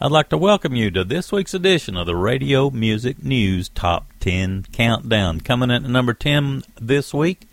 [0.00, 4.06] I'd like to welcome you to this week's edition of the Radio Music News Top
[4.20, 5.40] 10 Countdown.
[5.40, 7.48] Coming in at number 10 this week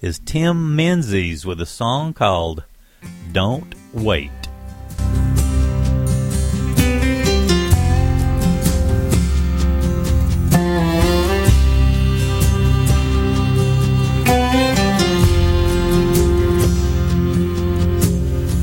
[0.00, 2.64] is Tim Menzies with a song called
[3.30, 4.30] Don't Wait.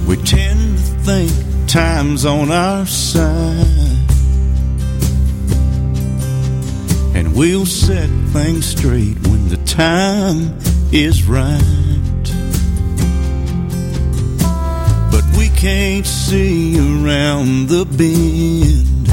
[0.08, 0.18] We
[1.70, 3.68] time's on our side.
[7.16, 10.58] And we'll set things straight when the time
[10.92, 11.62] is right.
[15.12, 19.08] But we can't see around the bend.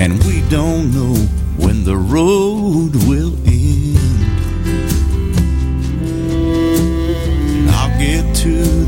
[0.00, 1.14] And we don't know
[1.64, 4.05] when the road will end.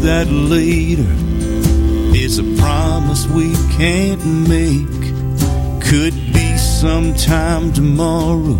[0.09, 1.13] That later.
[2.17, 5.03] Is a promise we can't make.
[5.83, 8.59] Could be sometime tomorrow.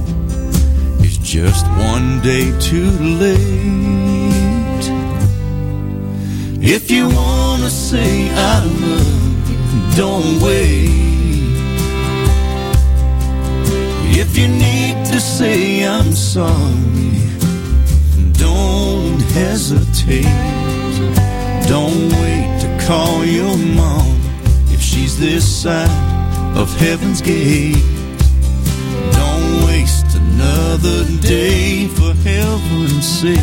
[1.01, 2.91] It's just one day too
[3.25, 4.87] late.
[6.61, 10.91] If you wanna say I love don't wait.
[14.23, 17.11] If you need to say I'm sorry,
[18.45, 20.58] don't hesitate.
[21.69, 24.19] Don't wait to call your mom
[24.69, 27.77] if she's this side of heaven's gate.
[29.13, 33.39] Don't waste another day for heaven's sake.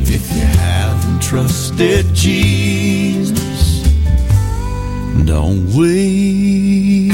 [0.00, 3.82] If you haven't trusted Jesus,
[5.26, 7.12] don't wait.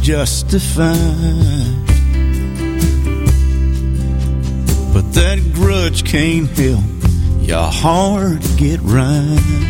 [0.00, 0.96] Justified.
[4.92, 6.84] But that grudge can't help
[7.40, 9.60] your heart get right.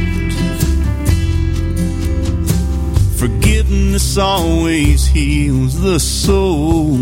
[3.16, 6.96] Forgiveness always heals the soul.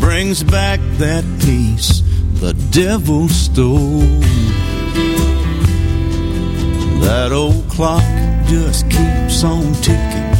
[0.00, 2.02] Brings back that peace
[2.40, 4.00] the devil stole.
[7.00, 8.02] That old clock
[8.48, 10.32] just keeps on ticking.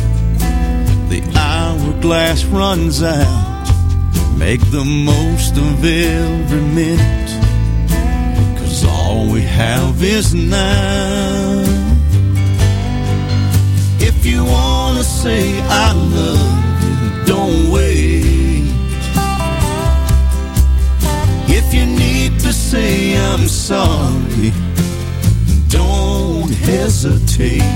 [1.08, 3.66] The hourglass runs out.
[4.36, 7.30] Make the most of every minute.
[8.58, 11.64] Cause all we have is now.
[13.98, 18.66] If you wanna say I love you, don't wait.
[21.48, 24.52] If you need to say I'm sorry,
[26.76, 27.72] hesitate.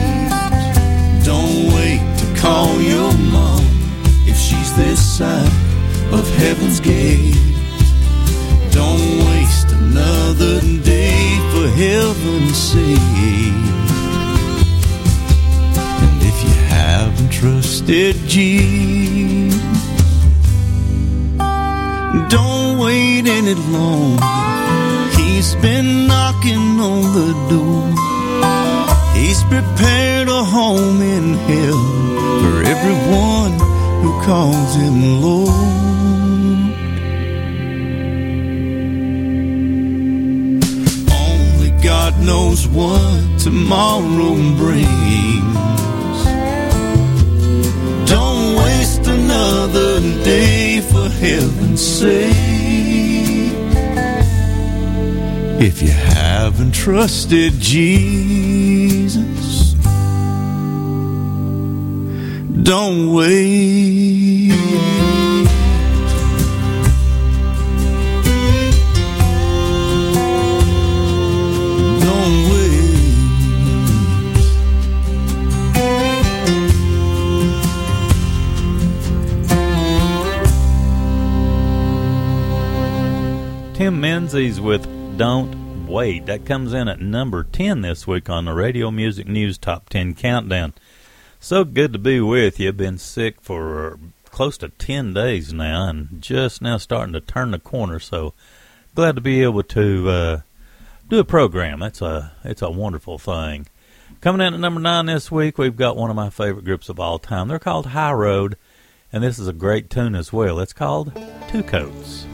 [1.25, 3.65] Don't wait to call your mom
[4.31, 5.55] if she's this side
[6.13, 7.35] of heaven's gate.
[8.81, 10.61] Don't waste another
[10.95, 13.57] day for heaven's sake.
[16.05, 19.63] And if you haven't trusted Jesus,
[22.29, 24.25] don't wait any longer.
[25.17, 28.10] He's been knocking on the door.
[29.21, 31.83] He's prepared a home in hell
[32.41, 33.53] for everyone
[34.03, 35.51] who calls him Lord.
[41.13, 46.19] Only God knows what tomorrow brings.
[48.11, 52.51] Don't waste another day for heaven's sake.
[55.63, 55.91] If you
[56.45, 58.25] haven't trusted Jesus,
[62.63, 64.49] don't wait.
[72.01, 73.35] Don't wait.
[83.75, 84.87] Tim Menzies with
[85.19, 85.60] Don't
[85.91, 86.27] Wait.
[86.27, 90.15] That comes in at number 10 this week on the Radio Music News Top 10
[90.15, 90.73] Countdown.
[91.41, 92.71] So good to be with you.
[92.73, 97.59] Been sick for close to 10 days now and just now starting to turn the
[97.59, 97.99] corner.
[97.99, 98.35] So
[98.95, 100.41] glad to be able to uh,
[101.09, 101.81] do a program.
[101.81, 103.67] That's a, it's a wonderful thing.
[104.21, 107.01] Coming in at number 9 this week, we've got one of my favorite groups of
[107.01, 107.49] all time.
[107.49, 108.57] They're called High Road,
[109.13, 110.61] and this is a great tune as well.
[110.61, 111.21] It's called
[111.51, 112.27] Two Coats.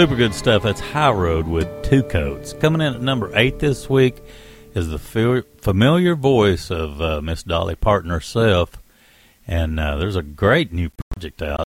[0.00, 0.62] Super good stuff.
[0.62, 2.54] That's High Road with Two Coats.
[2.54, 4.16] Coming in at number eight this week
[4.74, 8.82] is the familiar voice of uh, Miss Dolly Parton herself.
[9.46, 11.64] And uh, there's a great new project out,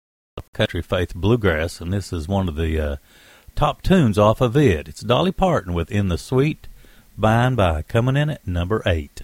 [0.53, 2.95] Country Faith Bluegrass, and this is one of the uh,
[3.55, 4.87] top tunes off of it.
[4.87, 6.67] It's Dolly Parton with In the Sweet
[7.17, 9.23] By and By, coming in at number eight.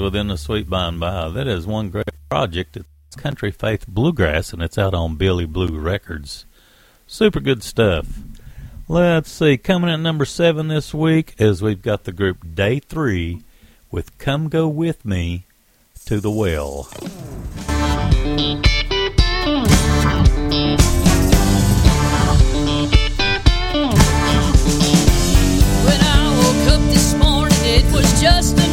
[0.00, 1.28] within the Sweet By and By.
[1.28, 2.76] That is one great project.
[2.76, 6.44] It's Country Faith Bluegrass, and it's out on Billy Blue Records.
[7.06, 8.06] Super good stuff.
[8.88, 9.56] Let's see.
[9.56, 13.42] Coming at number seven this week is we've got the group Day Three
[13.90, 15.44] with "Come Go with Me
[16.06, 16.88] to the Well."
[25.84, 28.65] When I woke up this morning, it was just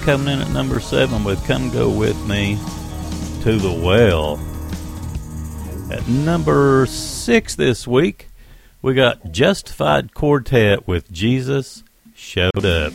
[0.00, 2.56] coming in at number seven with Come Go With Me
[3.42, 4.38] to the Well.
[5.90, 8.28] At number six this week,
[8.80, 12.92] we got Justified Quartet with Jesus Showed Up.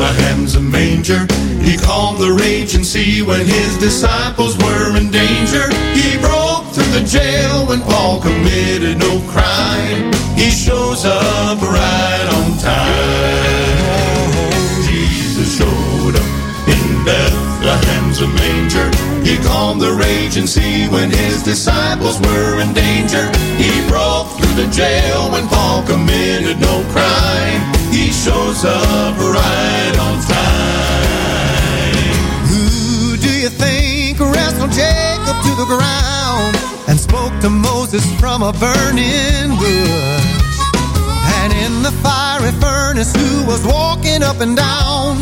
[0.00, 1.26] Bethlehem's a manger.
[1.60, 5.68] He calmed the raging sea when his disciples were in danger.
[5.92, 10.10] He broke through the jail when Paul committed no crime.
[10.36, 14.32] He shows up right on time.
[14.88, 16.30] Jesus showed up
[16.64, 18.88] in Bethlehem's a manger.
[19.22, 23.28] He calmed the raging sea when his disciples were in danger.
[23.60, 27.79] He broke through the jail when Paul committed no crime.
[27.90, 31.10] He shows up right on time.
[32.46, 36.56] Who do you think wrestled Jacob to the ground
[36.88, 40.58] and spoke to Moses from a burning bush?
[41.42, 45.16] And in the fiery furnace, who was walking up and down?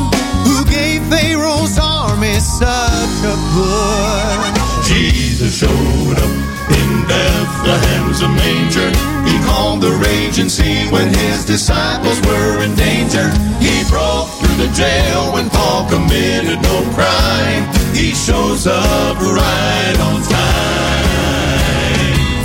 [0.45, 4.89] Who gave Pharaoh's army such a push?
[4.89, 8.91] Jesus showed up in Bethlehem's a manger.
[9.29, 13.27] He calmed the raging sea when his disciples were in danger.
[13.59, 17.65] He broke through the jail when Paul committed no crime.
[17.95, 21.19] He shows up right on time.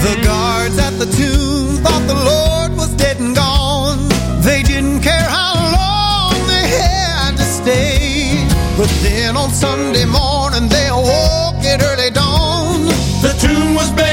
[0.08, 4.10] The guards at the tomb thought the Lord was dead and gone.
[4.42, 8.46] They didn't care how long they had to stay.
[8.78, 12.88] But then on Sunday morning they awoke at early dawn.
[13.26, 14.13] The tomb was bare,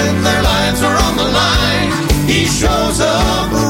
[0.00, 1.90] when their lives are on the line.
[2.28, 3.69] He shows up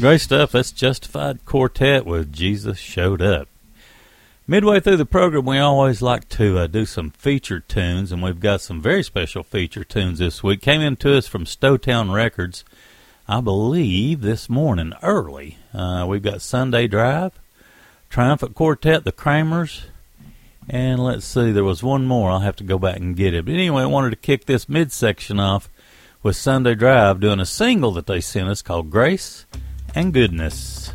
[0.00, 0.52] Great stuff.
[0.52, 3.48] That's Justified Quartet with Jesus Showed Up.
[4.46, 8.38] Midway through the program, we always like to uh, do some feature tunes, and we've
[8.38, 10.62] got some very special feature tunes this week.
[10.62, 12.64] Came in to us from Stowtown Records,
[13.26, 15.58] I believe, this morning early.
[15.74, 17.32] Uh, we've got Sunday Drive,
[18.08, 19.86] Triumphant Quartet, The Kramers,
[20.68, 22.30] and let's see, there was one more.
[22.30, 23.46] I'll have to go back and get it.
[23.46, 25.68] But anyway, I wanted to kick this midsection off
[26.22, 29.44] with Sunday Drive doing a single that they sent us called Grace
[29.94, 30.92] and goodness.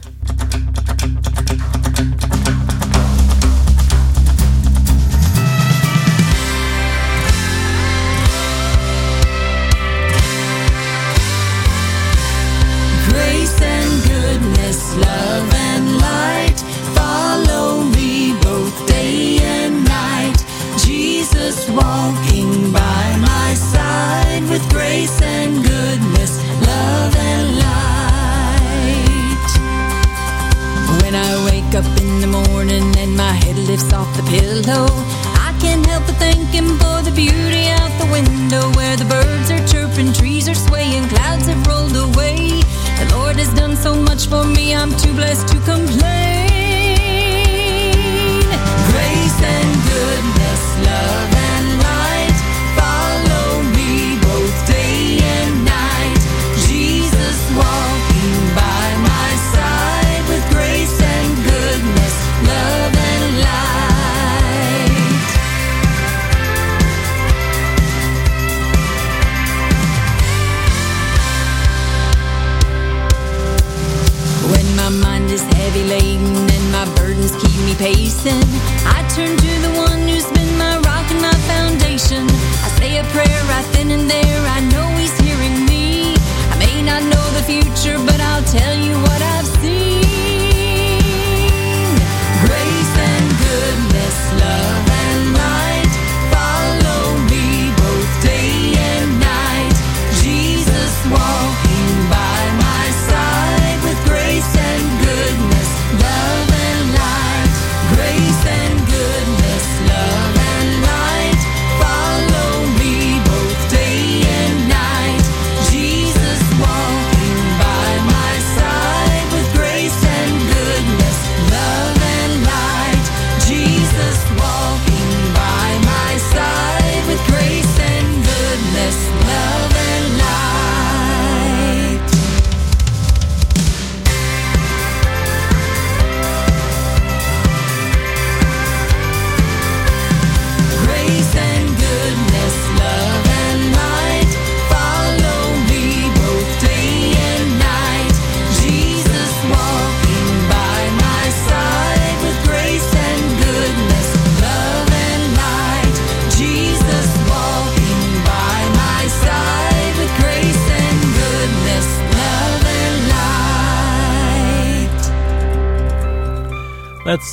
[13.10, 16.60] Grace and goodness, love and light
[16.96, 20.38] follow me both day and night.
[20.86, 22.33] Jesus walking
[33.74, 34.86] lifts off the pillow,
[35.50, 39.66] I can't help but thinking for the beauty out the window where the birds are
[39.66, 42.62] chirping, trees are swaying, clouds have rolled away.
[43.00, 45.83] The Lord has done so much for me, I'm too blessed to complain.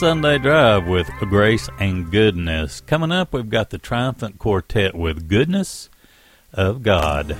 [0.00, 2.80] Sunday Drive with Grace and Goodness.
[2.80, 5.90] Coming up, we've got the Triumphant Quartet with Goodness
[6.54, 7.36] of God.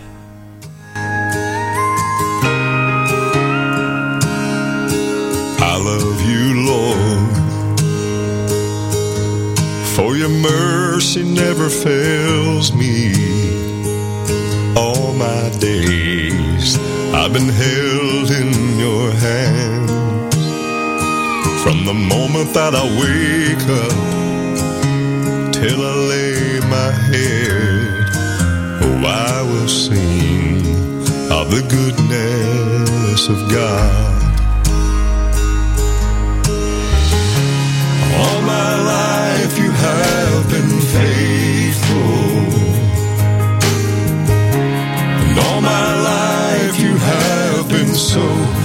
[5.59, 7.33] I love you, Lord,
[9.97, 13.15] for your mercy never fails me.
[14.77, 16.77] All my days
[17.15, 19.70] I've been held in your hands.
[21.63, 23.97] From the moment that I wake up
[25.53, 28.09] till I lay my head,
[28.83, 30.57] oh, I will sing
[31.31, 34.23] of the goodness of God.
[38.21, 42.01] All my life you have been faithful.
[45.29, 48.60] And all my life you have been so, so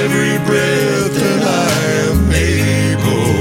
[0.00, 1.74] every breath that I
[2.08, 3.34] am able,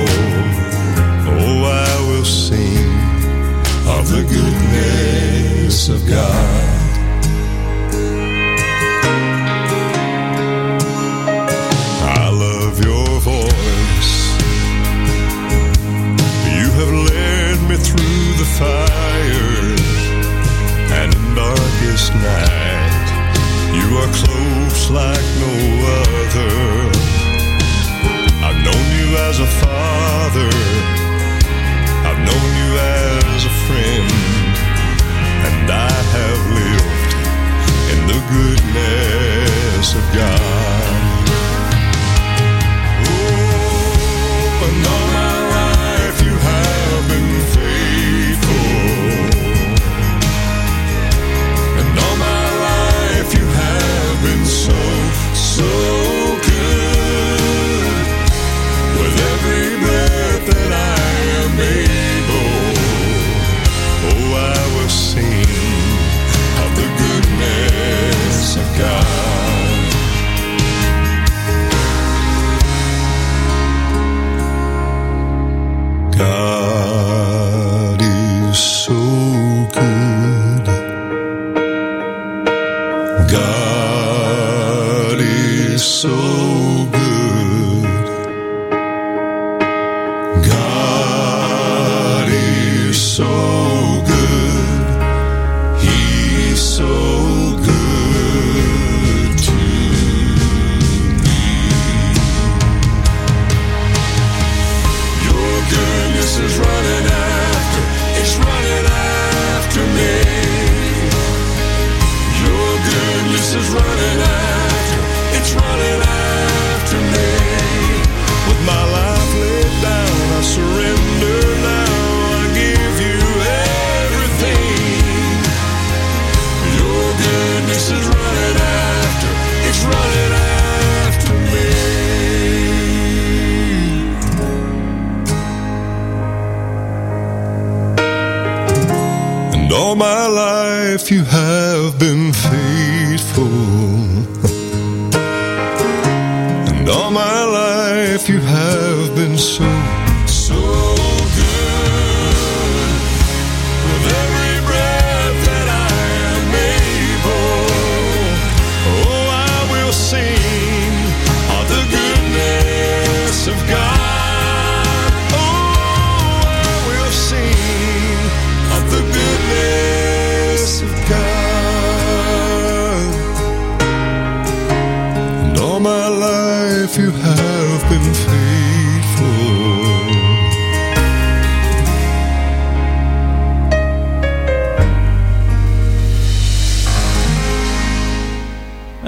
[1.31, 2.91] oh, I will sing
[3.95, 6.67] of the goodness of God.
[12.19, 14.13] I love your voice.
[16.57, 19.97] You have led me through the fires
[20.99, 23.07] and darkest night.
[23.77, 25.30] You are close like
[38.31, 40.40] goodness of God.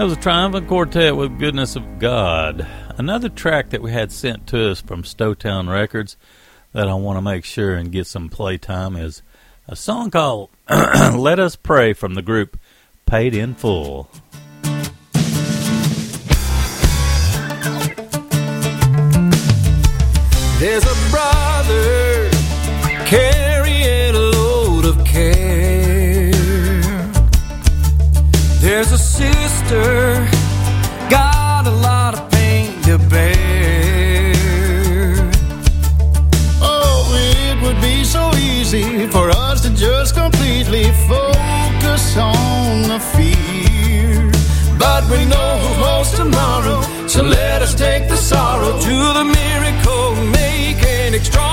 [0.04, 2.68] That was a triumphant quartet with Goodness of God.
[2.98, 6.18] Another track that we had sent to us from Stowtown Records
[6.74, 9.22] that I want to make sure and get some playtime is
[9.66, 12.60] a song called Let Us Pray from the group
[13.06, 14.10] Paid in Full.
[20.60, 22.30] There's a brother
[23.06, 23.43] carrying
[28.76, 30.28] There's a sister
[31.08, 34.34] got a lot of pain to bear.
[36.60, 44.32] Oh, it would be so easy for us to just completely focus on the fear.
[44.80, 50.16] But we know who holds tomorrow, so let us take the sorrow to the miracle
[50.32, 51.53] making extraordinary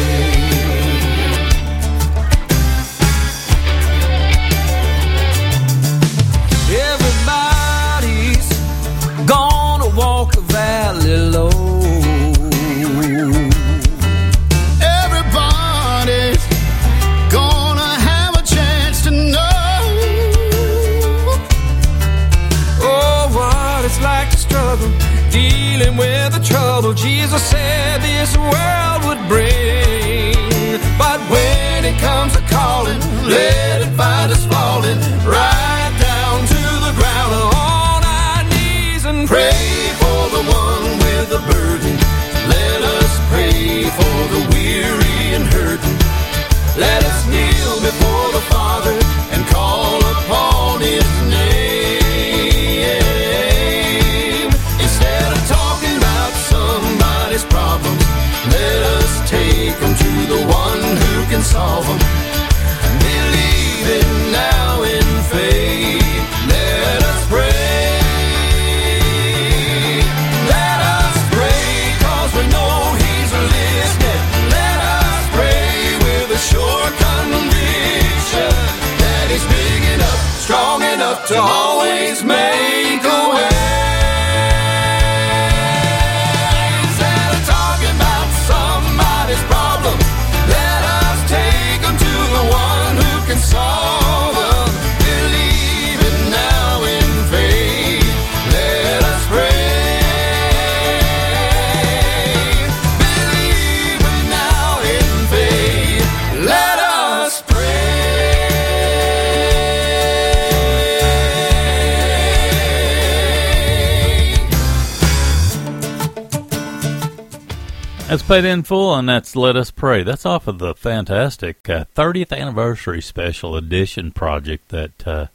[118.11, 120.03] That's paid in full, and that's Let Us Pray.
[120.03, 125.27] That's off of the fantastic uh, 30th anniversary special edition project that uh,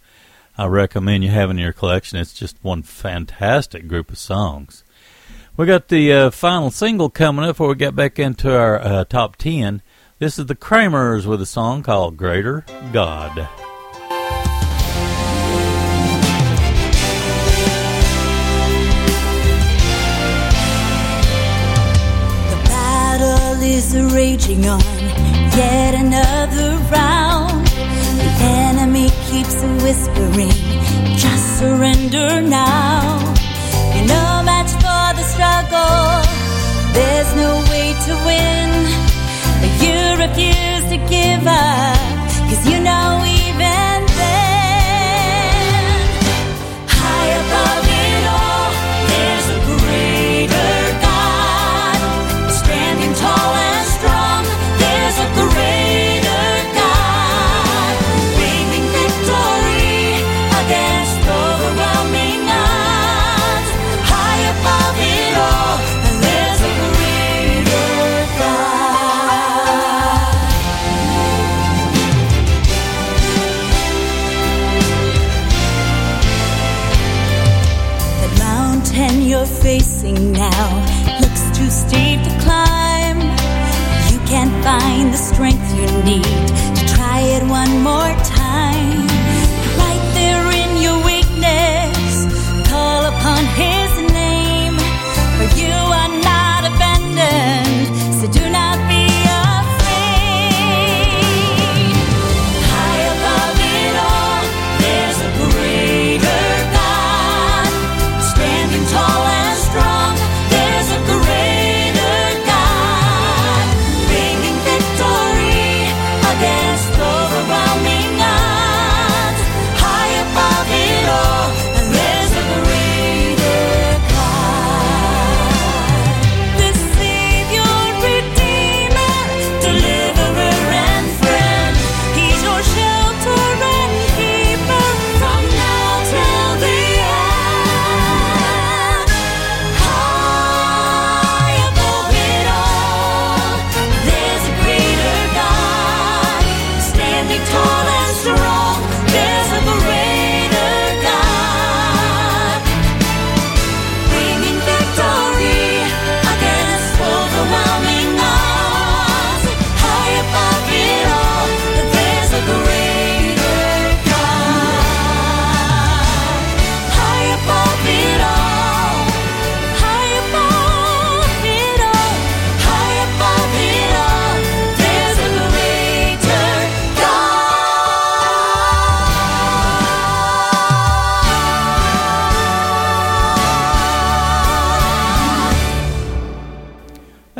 [0.59, 2.19] I recommend you have in your collection.
[2.19, 4.85] It's just one fantastic group of songs.
[5.57, 9.05] We got the uh, final single coming up before we get back into our uh,
[9.05, 9.81] top 10.
[10.19, 13.49] This is the Kramers with a song called Greater God.
[23.77, 24.81] Is raging on,
[25.55, 27.67] yet another round.
[27.67, 28.33] The
[28.65, 30.57] enemy keeps whispering,
[31.15, 33.21] just surrender now.
[33.93, 36.09] You're no match for the struggle,
[36.95, 38.71] there's no way to win.
[39.61, 41.99] But you refuse to give up,
[42.49, 43.37] cause you know we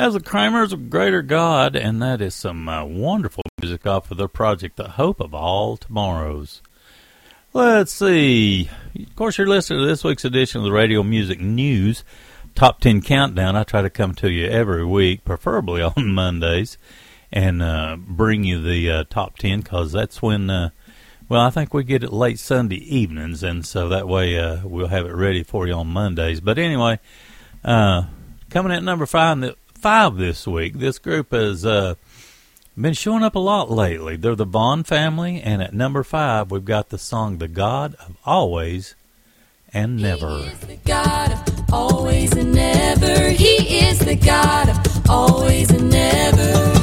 [0.07, 4.15] As the Kramers of Greater God, and that is some uh, wonderful music off of
[4.15, 6.61] their project, The Hope of All Tomorrows.
[7.51, 8.69] Let's see.
[8.97, 12.05] Of course, you're listening to this week's edition of the Radio Music News
[12.55, 13.57] Top 10 Countdown.
[13.57, 16.77] I try to come to you every week, preferably on Mondays,
[17.29, 20.69] and uh, bring you the uh, top 10 because that's when, uh,
[21.27, 24.87] well, I think we get it late Sunday evenings, and so that way uh, we'll
[24.87, 26.39] have it ready for you on Mondays.
[26.39, 27.01] But anyway,
[27.65, 28.03] uh,
[28.49, 31.95] coming at number five, five this week, this group has uh,
[32.79, 34.15] been showing up a lot lately.
[34.15, 38.17] They're the Vaughn family, and at number five, we've got the song "The God of
[38.25, 38.95] Always
[39.73, 43.29] and Never." He is the God of always and never.
[43.29, 46.76] He is the God of always and never.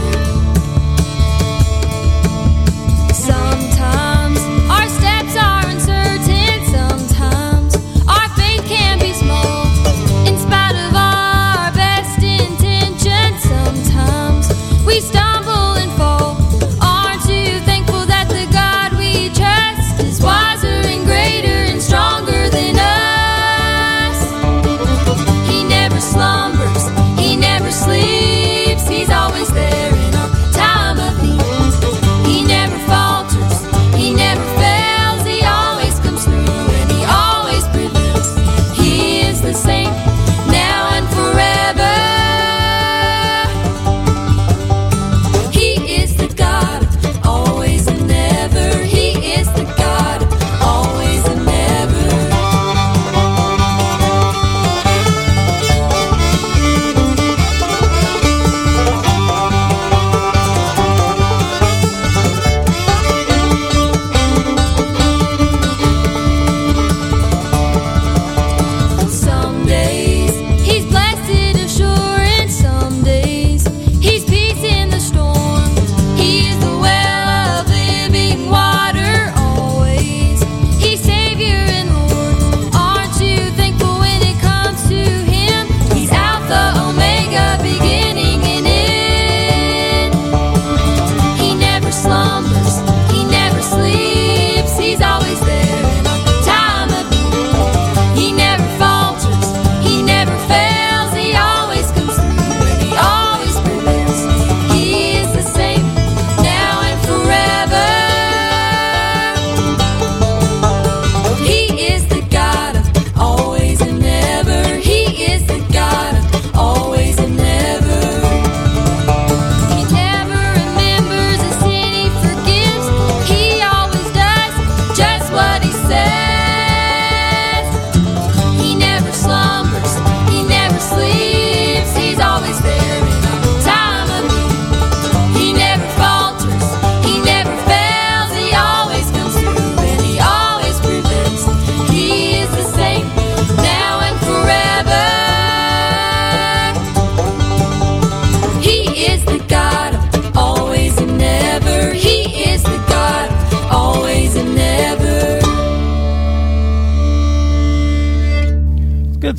[125.95, 126.24] Yeah.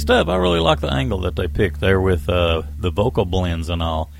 [0.05, 0.27] Stuff.
[0.27, 3.81] I really like the angle that they picked there with uh, the vocal blends and
[3.81, 4.11] all,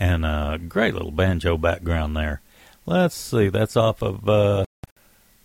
[0.00, 2.40] and uh, great little banjo background there.
[2.86, 4.64] Let's see, that's off of uh,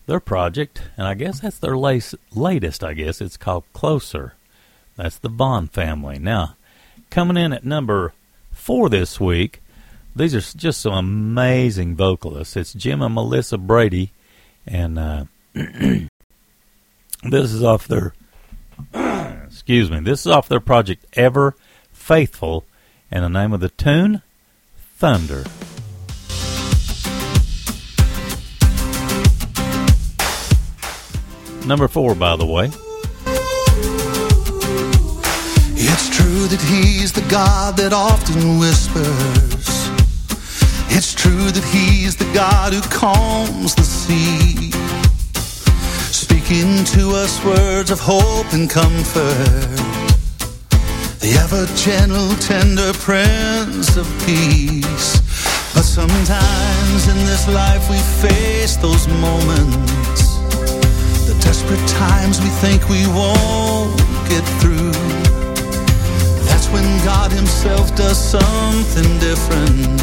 [0.08, 2.84] their project, and I guess that's their lace, latest.
[2.84, 4.34] I guess it's called Closer.
[4.96, 6.18] That's the Bond family.
[6.18, 6.56] Now,
[7.12, 8.14] coming in at number
[8.52, 9.62] four this week,
[10.16, 12.58] these are just some amazing vocalists.
[12.58, 14.12] It's Jim and Melissa Brady,
[14.66, 16.10] and uh, this
[17.32, 18.16] is off their
[19.64, 20.02] excuse me.
[20.02, 21.56] This is off their project Ever
[21.94, 22.66] Faithful,
[23.10, 24.22] and the name of the tune
[24.98, 25.46] Thunder.
[31.66, 32.66] Number four, by the way.
[35.76, 39.08] It's true that he's the God that often whispers.
[40.94, 45.03] It's true that he's the God who calms the sea.
[46.46, 49.40] Speaking to us words of hope and comfort.
[51.22, 55.24] The ever gentle, tender Prince of Peace.
[55.74, 60.36] But sometimes in this life we face those moments
[61.28, 63.96] the desperate times we think we won't
[64.28, 64.92] get through.
[66.44, 69.98] That's when God Himself does something different.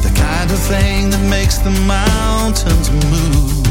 [0.00, 3.63] The kind of thing that makes the mountains move.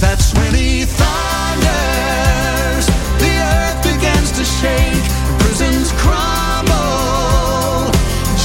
[0.00, 2.86] That's when He thunders,
[3.20, 5.04] the earth begins to shake,
[5.38, 7.92] prisons crumble,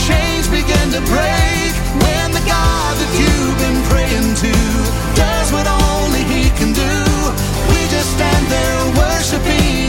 [0.05, 1.71] chains begin to break.
[2.03, 4.51] When the God that you've been praying to
[5.15, 6.93] does what only He can do,
[7.71, 9.84] we just stand there worshiping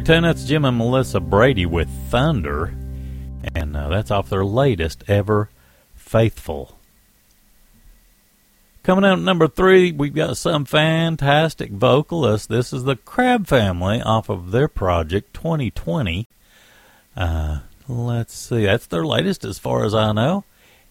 [0.00, 0.22] Tune.
[0.22, 2.74] That's Jim and Melissa Brady with Thunder,
[3.54, 5.50] and uh, that's off their latest ever,
[5.94, 6.78] Faithful.
[8.82, 12.46] Coming out number three, we've got some fantastic vocalists.
[12.46, 16.28] This is the Crabb Family off of their project 2020.
[17.16, 20.44] Uh, let's see, that's their latest as far as I know,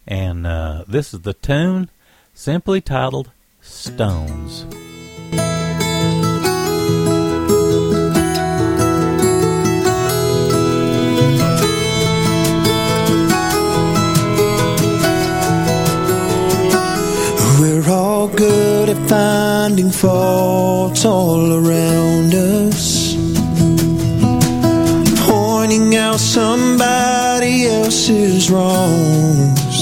[0.06, 1.90] and uh, this is the tune
[2.34, 3.30] simply titled
[3.60, 4.66] Stones.
[19.14, 23.14] finding faults all around us.
[25.30, 29.76] Pointing out somebody else's wrongs.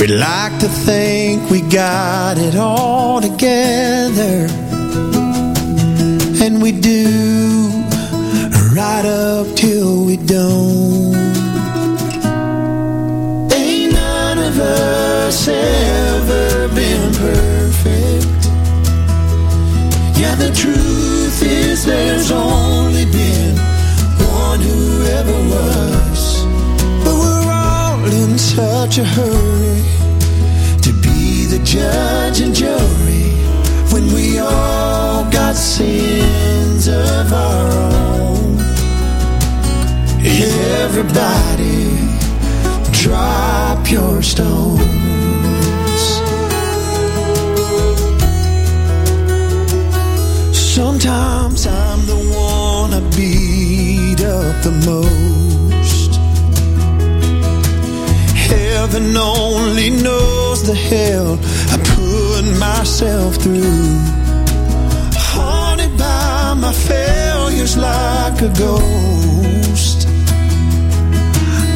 [0.00, 4.36] We like to think we got it all together.
[6.44, 7.04] And we do,
[8.78, 11.09] right up till we don't.
[15.30, 18.42] Us ever been perfect.
[20.18, 23.54] Yeah, the truth is there's only been
[24.42, 26.20] one who ever was.
[27.04, 29.82] But we're all in such a hurry
[30.86, 33.30] to be the judge and jury
[33.92, 37.70] when we all got sins of our
[38.02, 38.58] own.
[40.82, 41.86] Everybody,
[42.90, 44.99] drop your stones.
[51.00, 56.10] Sometimes I'm the one I beat up the most.
[58.36, 61.38] Heaven only knows the hell
[61.72, 63.96] I put myself through.
[65.16, 70.06] Haunted by my failures like a ghost.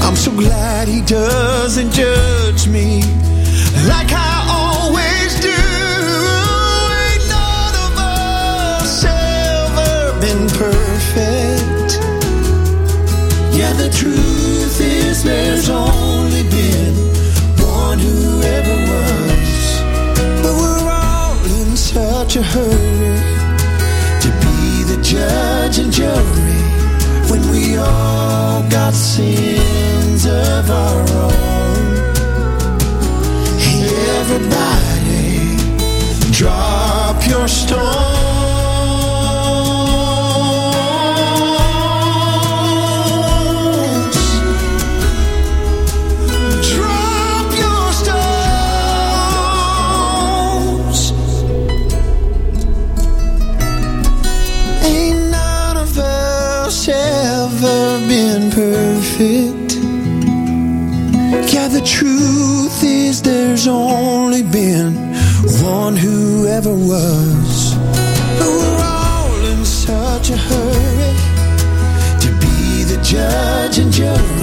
[0.03, 3.01] I'm so glad he doesn't judge me
[3.89, 4.34] like I
[13.77, 16.95] the truth is there's only been
[17.59, 19.81] one who ever was.
[20.43, 23.19] But we're all in such a hurry
[24.25, 26.63] to be the judge and jury
[27.31, 31.95] when we all got sins of our own.
[33.59, 33.85] Hey,
[34.21, 35.57] Everybody,
[36.33, 38.34] drop your stones.
[63.65, 64.93] There's only been
[65.63, 67.75] one who ever was.
[68.39, 71.15] We're all in such a hurry
[72.21, 74.34] to be the judge and jury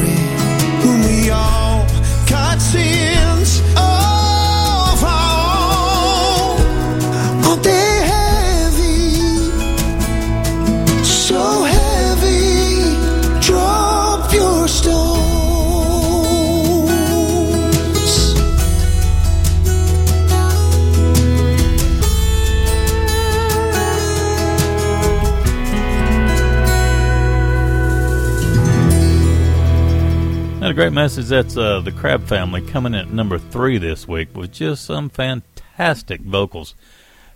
[30.91, 31.27] great message.
[31.27, 35.09] That's uh, the Crabb Family coming in at number three this week with just some
[35.09, 36.75] fantastic vocals.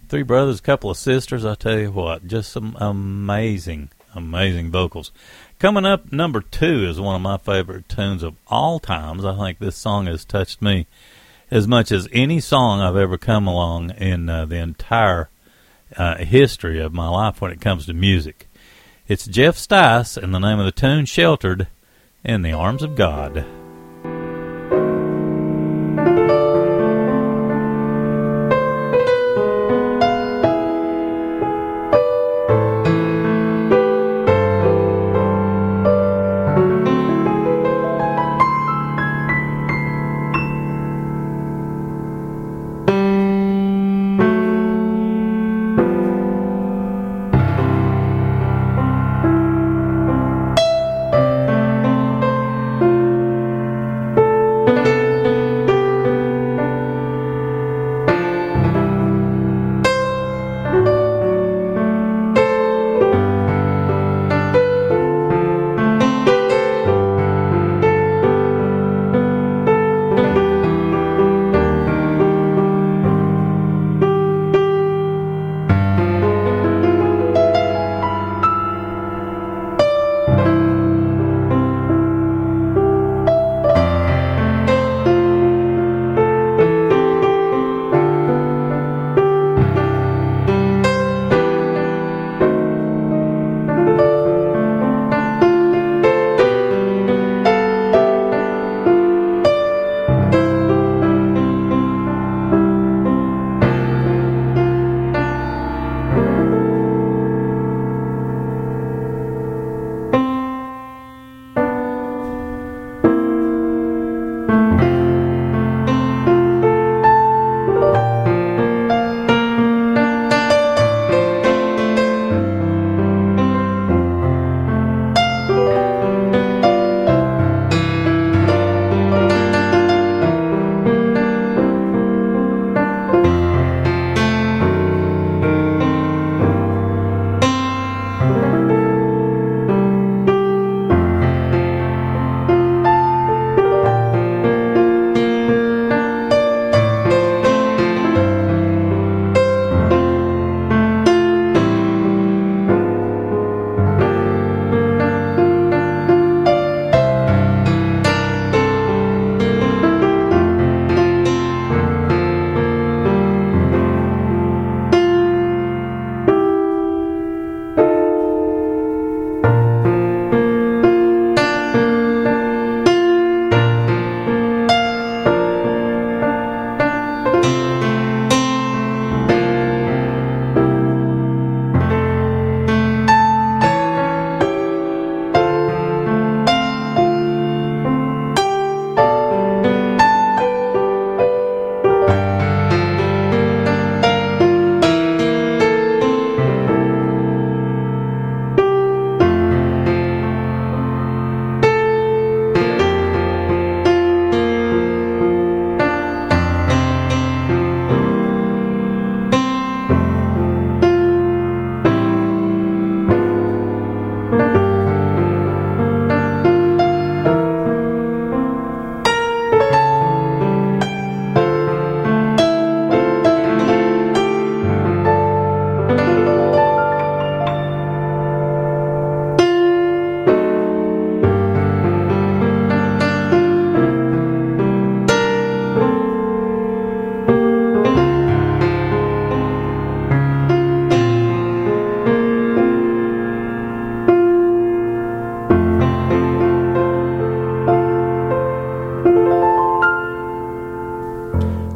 [0.10, 1.46] Three brothers, couple of sisters.
[1.46, 5.14] I tell you what, just some amazing, amazing vocals.
[5.58, 9.24] Coming up, number two is one of my favorite tunes of all times.
[9.24, 10.86] I think this song has touched me
[11.50, 15.30] as much as any song I've ever come along in uh, the entire
[15.96, 18.50] uh, history of my life when it comes to music.
[19.08, 21.68] It's Jeff Stice, and the name of the tune, Sheltered
[22.26, 23.46] in the Arms of God.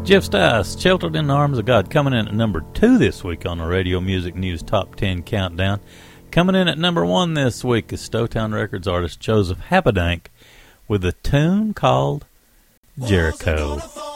[0.09, 3.45] Jeff Stice, Sheltered in the Arms of God, coming in at number two this week
[3.45, 5.79] on the Radio Music News Top 10 Countdown.
[6.31, 10.21] Coming in at number one this week is Stowtown Records artist Joseph Habedank
[10.87, 12.25] with a tune called
[12.99, 14.08] Jericho.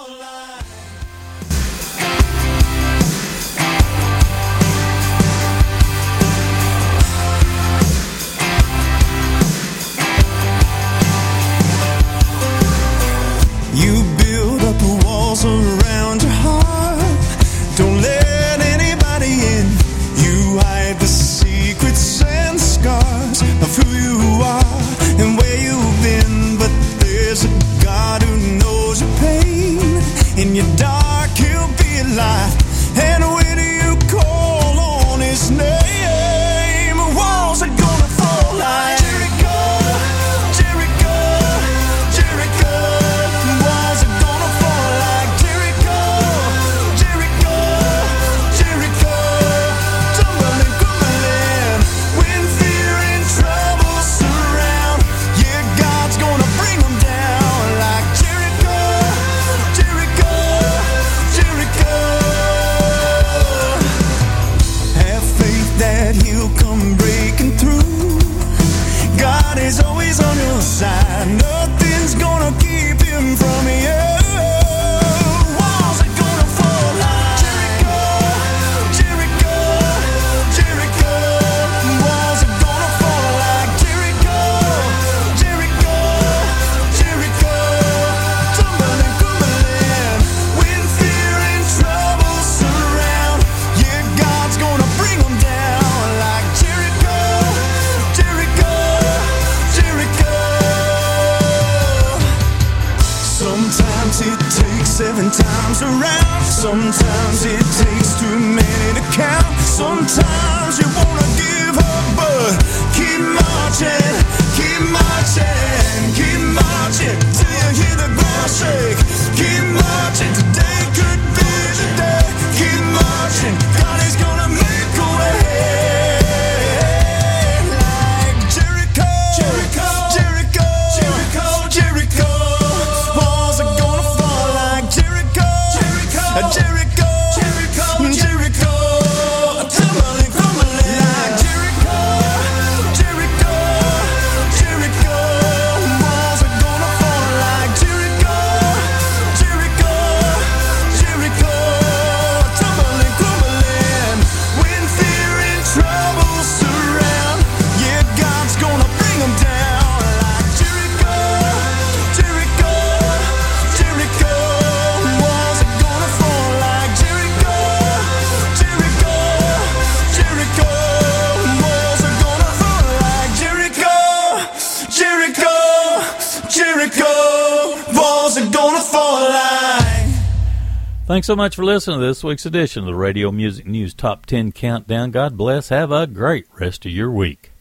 [181.23, 184.25] Thanks so much for listening to this week's edition of the Radio Music News Top
[184.25, 185.09] 10 Countdown.
[185.11, 185.69] God bless.
[185.69, 187.52] Have a great rest of your week.